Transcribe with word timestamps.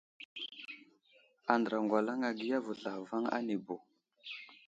Andra 1.53 1.77
ŋgwalaŋ 1.83 2.19
agiya 2.29 2.57
vo 2.65 2.71
zlavaŋ 2.79 3.23
anibo. 3.37 3.75